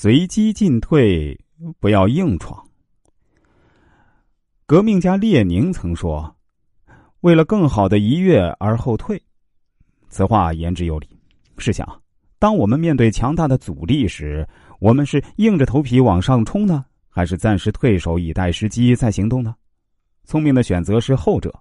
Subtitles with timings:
[0.00, 1.36] 随机进退，
[1.80, 2.64] 不要硬闯。
[4.64, 6.36] 革命家列宁曾说
[7.22, 9.20] ：“为了更好的一跃而后退。”
[10.08, 11.08] 此话言之有理。
[11.56, 12.00] 试想，
[12.38, 14.48] 当我们面对强大的阻力时，
[14.78, 19.52] 我们是硬着头皮往上冲呢，还是暂时退守以待时机再行动呢？
[20.22, 21.52] 聪明的选择是后者，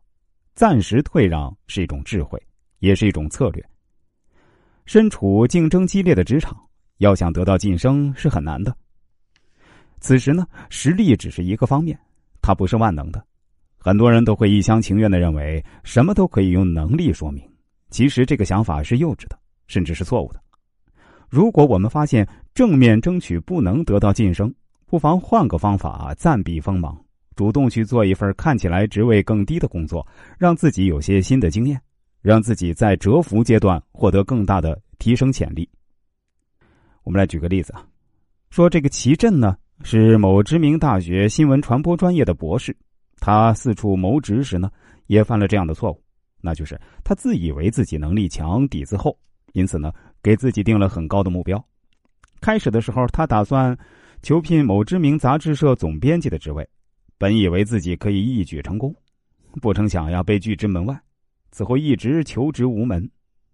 [0.54, 2.40] 暂时退让是一种智慧，
[2.78, 3.68] 也是一种策略。
[4.86, 6.56] 身处竞争激烈的职场，
[6.98, 8.76] 要想得到晋升是很难的。
[10.00, 11.98] 此时呢，实力只是一个方面。
[12.40, 13.22] 它不是万能的，
[13.78, 17.44] 很多人都会一厢情愿的认为什么都可以用能力说明。
[17.90, 20.42] 其实这个想法是幼稚的，甚至是错误的。
[21.30, 24.54] 如果我们发现正面争取不能得到晋升，
[24.86, 26.98] 不妨换个方法暂避锋芒，
[27.36, 31.82] 主动去做一份看起来职位更低的工作，让自己有些新的经验，
[32.22, 35.68] 让自己在蛰伏阶段获得更大的提升潜力。
[37.08, 37.88] 我们来举个例子啊，
[38.50, 39.56] 说这个齐震呢。
[39.84, 42.76] 是某知名大学新闻传播专业的博士，
[43.20, 44.70] 他四处谋职时呢，
[45.06, 46.04] 也犯了这样的错误，
[46.42, 49.18] 那就是他自以为自己能力强、底子厚，
[49.54, 51.64] 因此呢，给自己定了很高的目标。
[52.42, 53.78] 开始的时候，他打算
[54.24, 56.68] 求聘某知名杂志社总编辑的职位，
[57.20, 58.94] 本以为自己可以一举成功，
[59.62, 61.00] 不成想呀，被拒之门外。
[61.52, 63.10] 此后一直求职无门，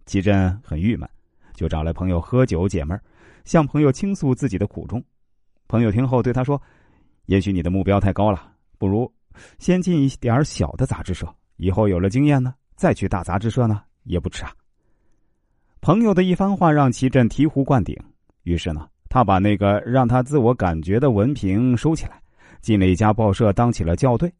[0.06, 1.06] 齐震很郁闷，
[1.52, 3.02] 就找来朋友喝酒解闷儿，
[3.44, 5.02] 向朋友倾诉自己的苦衷。
[5.68, 6.60] 朋友听后对他说
[7.26, 9.10] ：“也许你的目标太高了，不如
[9.58, 14.52] 先进一点小的杂志社，以后有了经验呢，再去大杂志社呢也不迟啊。”
[15.80, 17.94] 朋友的一番话让齐振醍醐灌顶，
[18.44, 22.20] 于是呢，他把那个让他自我感觉的文凭收起来，
[22.60, 24.32] 进了一家报社当起了校对。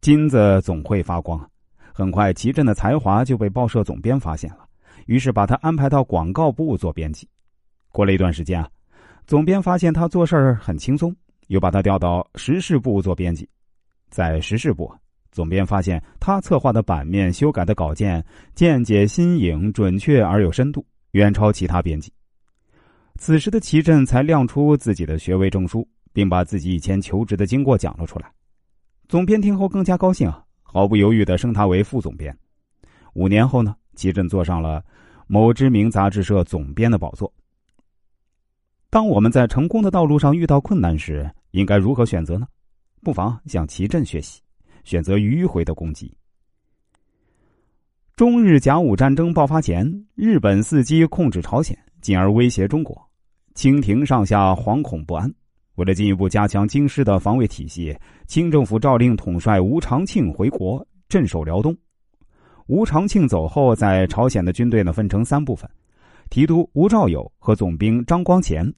[0.00, 1.48] 金子总会发光，
[1.92, 4.66] 很快齐振的才华就被报社总编发现了，
[5.06, 7.28] 于是把他安排到广告部做编辑。
[7.90, 8.68] 过了一段时间啊。
[9.26, 11.14] 总编发现他做事儿很轻松，
[11.48, 13.48] 又把他调到时事部做编辑。
[14.08, 14.92] 在时事部，
[15.30, 18.24] 总编发现他策划的版面、修改的稿件
[18.54, 22.12] 见解新颖、准确而有深度，远超其他编辑。
[23.16, 28.32] 此时的齐振才亮出自己的学位证书，并把自己以前求职的经过讲了出来。
[29.08, 32.36] 总编听后更加高兴啊，毫不犹豫的升他为副总编。
[33.12, 34.82] 五年后呢，齐振坐上了
[35.26, 37.32] 某知名杂志社总编的宝座。
[38.90, 42.48] 当我们在成功的道路上遇到困难时，应该如何选择呢？
[43.04, 44.40] 不妨向齐振学习，
[44.82, 46.12] 选择迂回的攻击。
[48.16, 53.00] 中日甲午战争爆发前，日本伺机控制朝鲜，进而威胁中国，
[53.54, 55.32] 清廷上下惶恐不安。
[55.76, 57.96] 为了进一步加强京师的防卫体系，
[58.26, 61.74] 清政府诏令统帅吴长庆回国镇守辽东。
[62.66, 65.70] 吴长庆走后，在朝鲜的军队呢分成三部分。
[66.30, 68.72] 提督吴兆友和总兵张光前